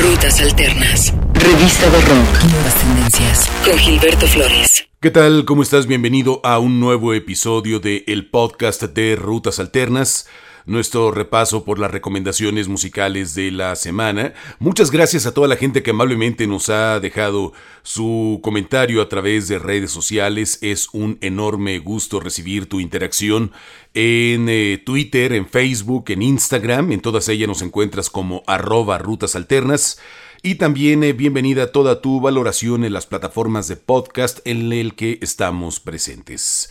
[0.00, 1.12] Rutas Alternas.
[1.34, 2.44] Revista de rock.
[2.52, 3.50] Nuevas tendencias.
[3.64, 4.86] Con Gilberto Flores.
[5.00, 5.44] ¿Qué tal?
[5.44, 5.88] ¿Cómo estás?
[5.88, 10.28] Bienvenido a un nuevo episodio de el podcast de Rutas Alternas
[10.68, 14.34] nuestro repaso por las recomendaciones musicales de la semana.
[14.58, 17.52] Muchas gracias a toda la gente que amablemente nos ha dejado
[17.82, 20.58] su comentario a través de redes sociales.
[20.60, 23.52] Es un enorme gusto recibir tu interacción
[23.94, 26.92] en eh, Twitter, en Facebook, en Instagram.
[26.92, 29.98] En todas ellas nos encuentras como arroba rutas alternas.
[30.42, 35.18] Y también eh, bienvenida toda tu valoración en las plataformas de podcast en el que
[35.20, 36.70] estamos presentes.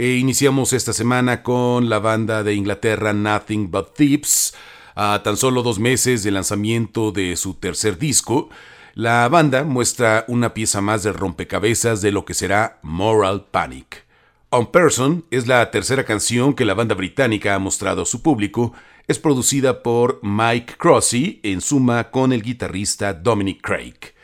[0.00, 4.54] E iniciamos esta semana con la banda de Inglaterra Nothing But Thieves.
[4.94, 8.48] A tan solo dos meses de lanzamiento de su tercer disco,
[8.94, 14.06] la banda muestra una pieza más de rompecabezas de lo que será Moral Panic.
[14.48, 18.72] On Person es la tercera canción que la banda británica ha mostrado a su público.
[19.06, 24.14] Es producida por Mike Crossy en suma con el guitarrista Dominic Craig.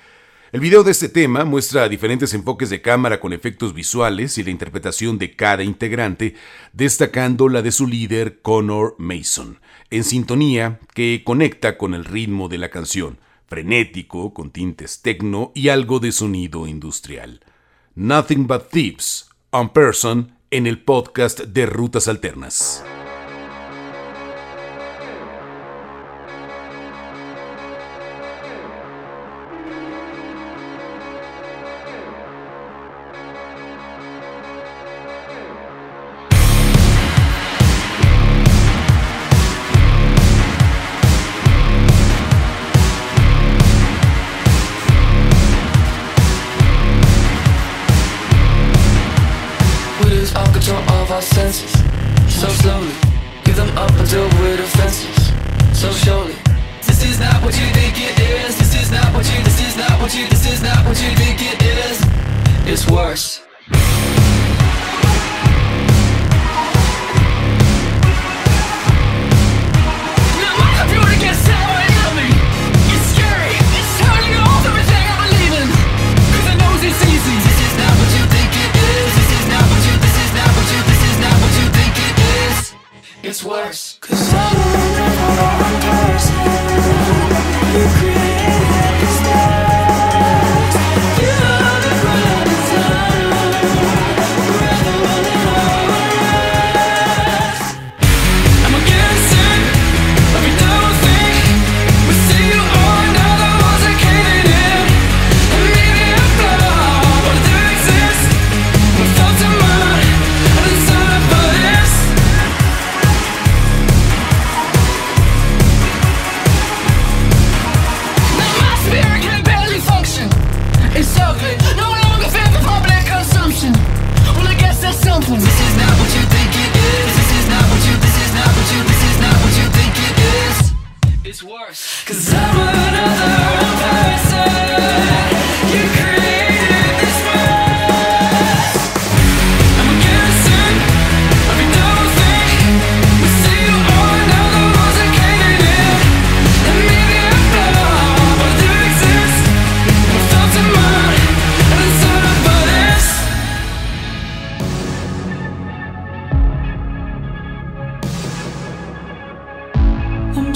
[0.56, 4.48] El video de este tema muestra diferentes enfoques de cámara con efectos visuales y la
[4.48, 6.34] interpretación de cada integrante,
[6.72, 12.56] destacando la de su líder Connor Mason, en sintonía que conecta con el ritmo de
[12.56, 17.40] la canción, frenético, con tintes techno y algo de sonido industrial.
[17.94, 22.82] Nothing But Thieves, on Person, en el podcast de Rutas Alternas.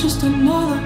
[0.01, 0.81] just another,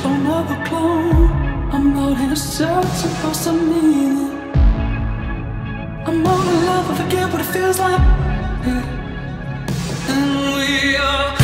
[0.00, 1.30] clone another clone.
[1.72, 4.30] I'm out here searching for some meaning.
[6.04, 8.00] I'm all in love, I forget what it feels like.
[10.08, 11.39] And we are.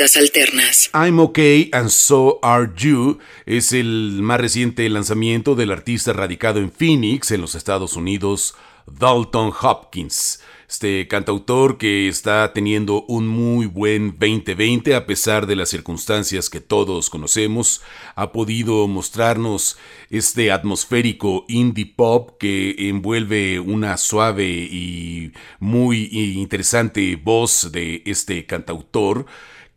[0.00, 0.90] Alternas.
[0.94, 6.70] I'm Okay and So Are You es el más reciente lanzamiento del artista radicado en
[6.70, 8.54] Phoenix, en los Estados Unidos,
[8.86, 10.40] Dalton Hopkins.
[10.68, 16.60] este cantautor que está teniendo un muy buen 2020 a pesar de las circunstancias que
[16.60, 17.80] todos conocemos,
[18.14, 19.78] ha podido mostrarnos
[20.10, 29.24] este atmosférico indie pop que envuelve una suave y muy interesante voz de este cantautor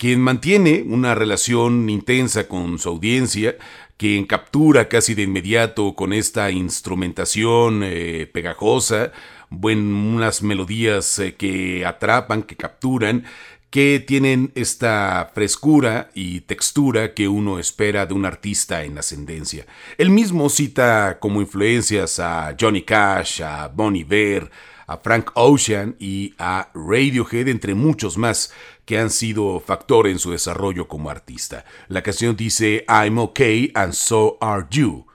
[0.01, 3.57] quien mantiene una relación intensa con su audiencia,
[3.97, 9.11] quien captura casi de inmediato con esta instrumentación eh, pegajosa,
[9.51, 13.25] buen, unas melodías eh, que atrapan, que capturan,
[13.69, 19.67] que tienen esta frescura y textura que uno espera de un artista en ascendencia.
[19.99, 24.49] Él mismo cita como influencias a Johnny Cash, a Bonnie Bear,
[24.87, 28.51] a Frank Ocean y a Radiohead, entre muchos más
[28.91, 31.63] que han sido factor en su desarrollo como artista.
[31.87, 35.05] La canción dice I'm okay and so are you.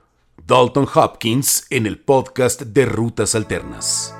[0.47, 4.16] Dalton Hopkins en el podcast de Rutas Alternas.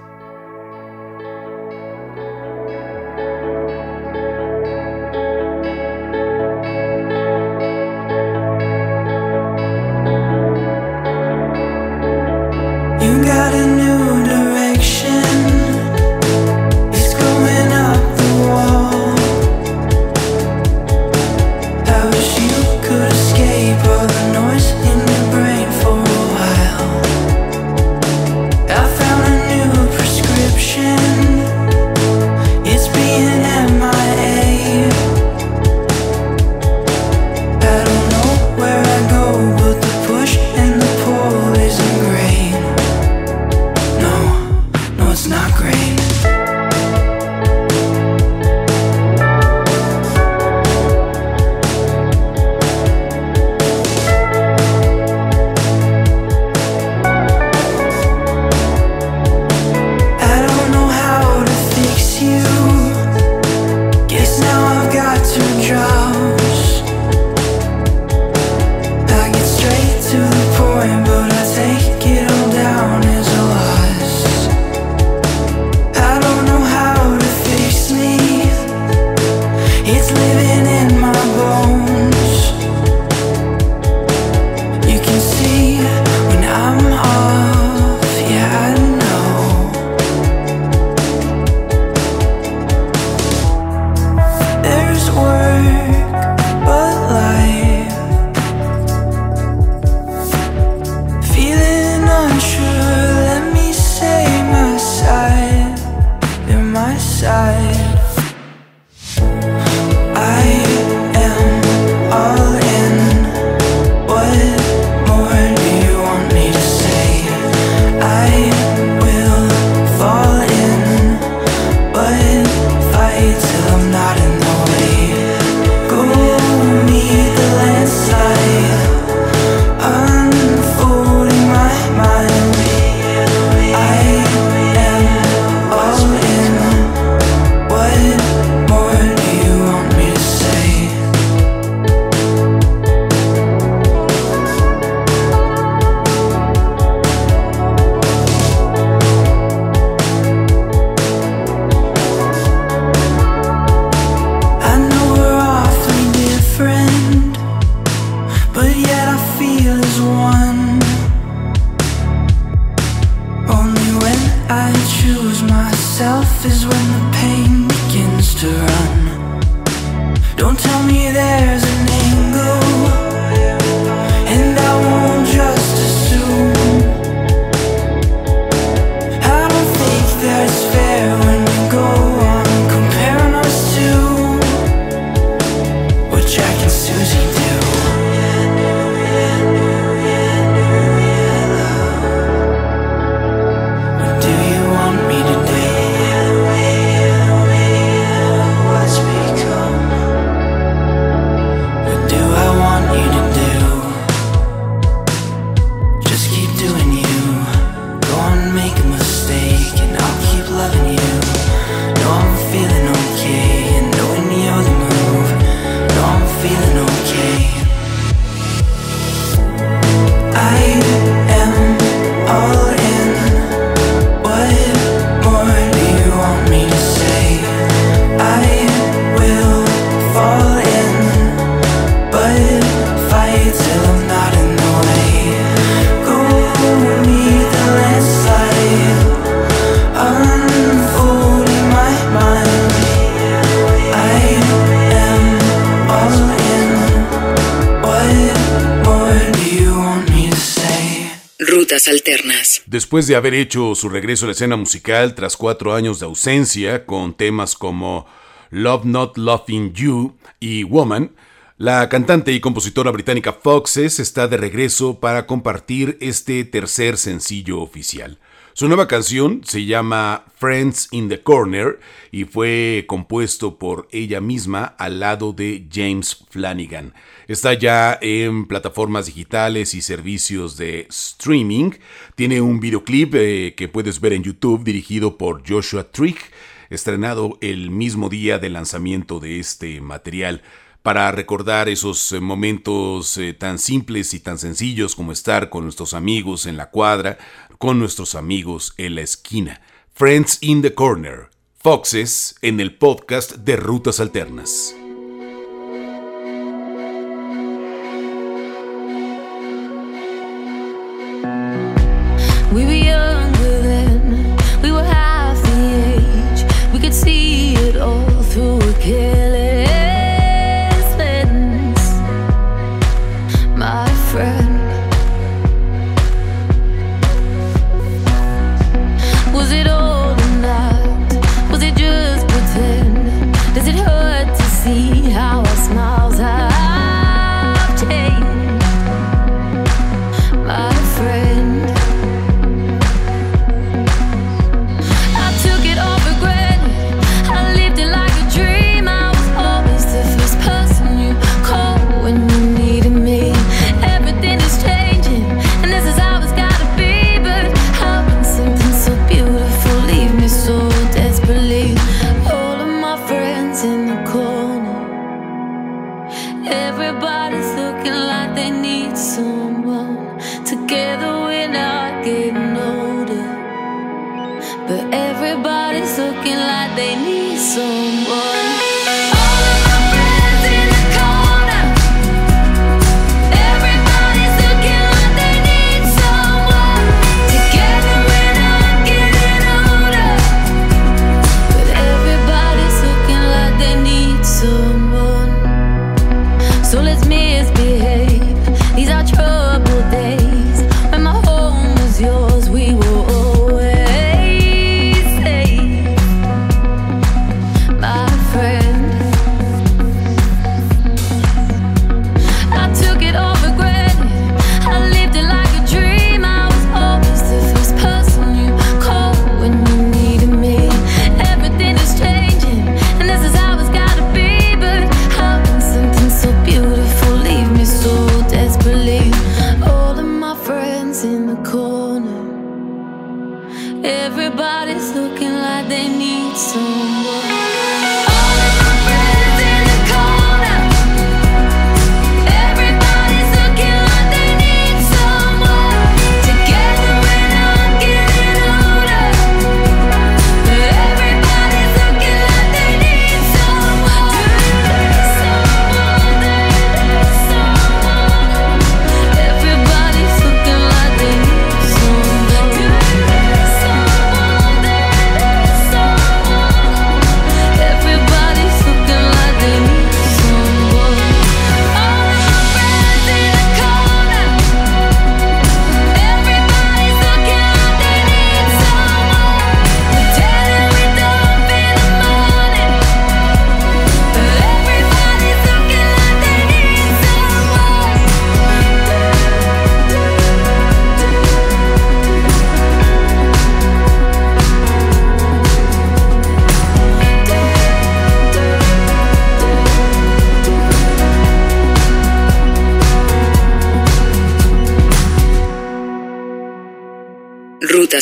[252.77, 256.85] Después de haber hecho su regreso a la escena musical tras cuatro años de ausencia
[256.85, 258.05] con temas como
[258.51, 261.13] Love Not Loving You y Woman,
[261.57, 268.19] la cantante y compositora británica Foxes está de regreso para compartir este tercer sencillo oficial.
[268.59, 271.79] Su nueva canción se llama Friends in the Corner
[272.11, 276.95] y fue compuesto por ella misma al lado de James Flanagan.
[277.29, 281.73] Está ya en plataformas digitales y servicios de streaming.
[282.15, 286.33] Tiene un videoclip eh, que puedes ver en YouTube dirigido por Joshua Trick,
[286.71, 290.41] estrenado el mismo día del lanzamiento de este material
[290.87, 295.95] para recordar esos eh, momentos eh, tan simples y tan sencillos como estar con nuestros
[295.95, 297.19] amigos en la cuadra,
[297.59, 299.61] con nuestros amigos en la esquina.
[299.95, 304.75] Friends in the Corner, Foxes en el podcast de Rutas Alternas.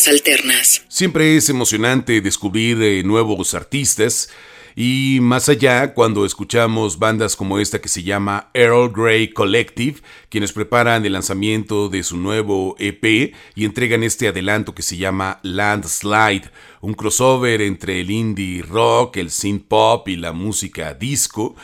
[0.09, 0.83] Alternas.
[0.89, 4.29] Siempre es emocionante descubrir eh, nuevos artistas
[4.77, 10.53] y más allá cuando escuchamos bandas como esta que se llama Earl Grey Collective, quienes
[10.53, 16.51] preparan el lanzamiento de su nuevo EP y entregan este adelanto que se llama Landslide,
[16.81, 21.55] un crossover entre el indie rock, el synth pop y la música disco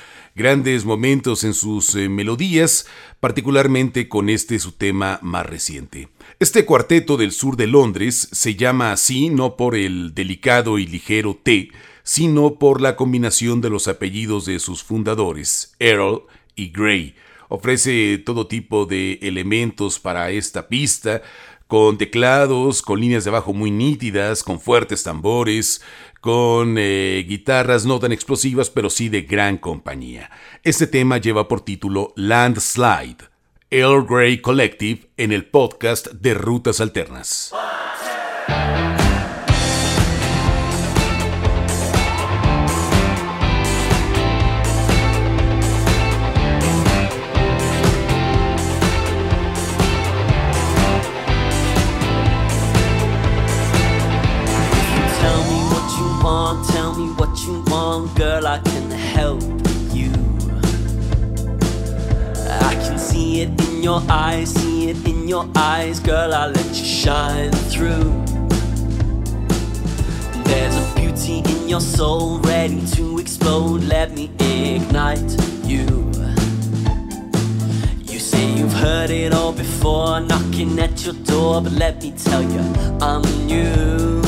[0.41, 2.87] grandes momentos en sus eh, melodías,
[3.21, 6.09] particularmente con este su tema más reciente.
[6.39, 11.39] Este cuarteto del sur de Londres se llama así no por el delicado y ligero
[11.43, 11.69] T,
[12.05, 16.23] sino por la combinación de los apellidos de sus fundadores, Earl
[16.57, 17.17] y Gray.
[17.51, 21.21] Ofrece todo tipo de elementos para esta pista,
[21.67, 25.83] con teclados, con líneas de bajo muy nítidas, con fuertes tambores,
[26.21, 30.31] con eh, guitarras no tan explosivas, pero sí de gran compañía.
[30.63, 33.29] Este tema lleva por título Landslide,
[33.71, 37.53] Earl Grey Collective en el podcast de Rutas Alternas.
[65.41, 68.11] Your eyes, girl, I'll let you shine through.
[70.45, 75.31] There's a beauty in your soul ready to explode, let me ignite
[75.65, 75.87] you.
[78.05, 82.43] You say you've heard it all before, knocking at your door, but let me tell
[82.43, 82.61] you,
[83.01, 84.20] I'm new.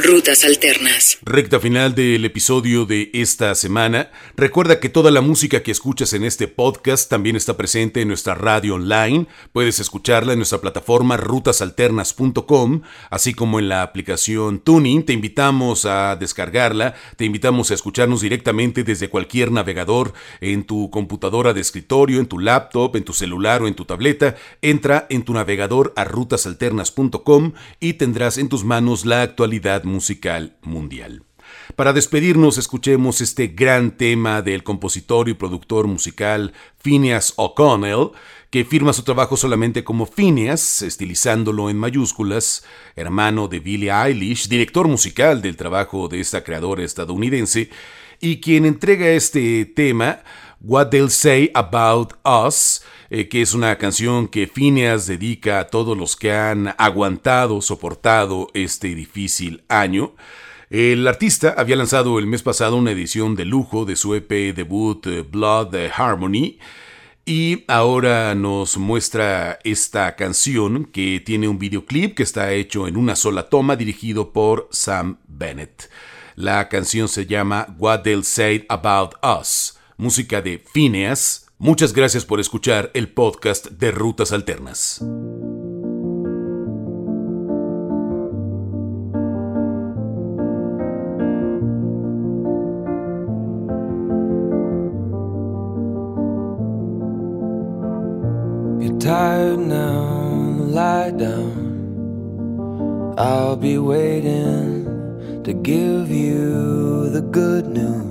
[0.00, 1.18] Alternas.
[1.22, 4.10] Recta final del episodio de esta semana.
[4.34, 8.34] Recuerda que toda la música que escuchas en este podcast también está presente en nuestra
[8.34, 9.26] radio online.
[9.52, 15.04] Puedes escucharla en nuestra plataforma rutasalternas.com, así como en la aplicación Tuning.
[15.04, 21.52] Te invitamos a descargarla, te invitamos a escucharnos directamente desde cualquier navegador en tu computadora
[21.52, 24.34] de escritorio, en tu laptop, en tu celular o en tu tableta.
[24.62, 31.24] Entra en tu navegador a rutasalternas.com y tendrás en tus manos la actualidad musical mundial.
[31.76, 38.10] Para despedirnos, escuchemos este gran tema del compositor y productor musical Phineas O'Connell,
[38.50, 42.64] que firma su trabajo solamente como Phineas, estilizándolo en mayúsculas,
[42.96, 47.70] hermano de Billie Eilish, director musical del trabajo de esta creadora estadounidense,
[48.20, 50.20] y quien entrega este tema
[50.60, 55.96] What They'll Say About Us, eh, que es una canción que Phineas dedica a todos
[55.96, 60.14] los que han aguantado, soportado este difícil año.
[60.68, 65.06] El artista había lanzado el mes pasado una edición de lujo de su EP debut
[65.06, 66.58] eh, Blood Harmony
[67.24, 73.16] y ahora nos muestra esta canción que tiene un videoclip que está hecho en una
[73.16, 75.90] sola toma dirigido por Sam Bennett.
[76.34, 81.46] La canción se llama What They'll Say About Us, música de Phineas.
[81.58, 85.00] Muchas gracias por escuchar el podcast de Rutas Alternas.
[99.00, 100.02] tired now,
[100.68, 103.14] lie down.
[103.16, 104.84] I'll be waiting
[105.42, 108.09] to give you the good news.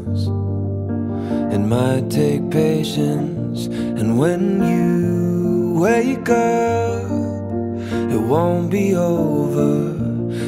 [1.52, 7.10] It might take patience, and when you wake up,
[8.12, 9.96] it won't be over.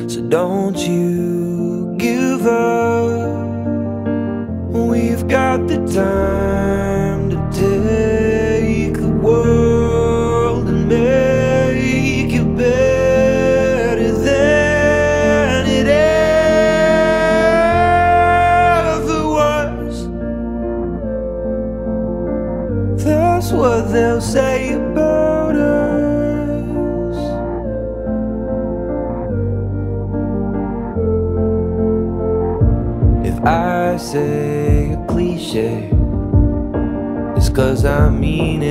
[0.07, 3.31] So don't you give up.
[4.69, 6.90] We've got the time
[34.11, 35.89] say a cliche,
[37.37, 38.70] it's cause I mean it.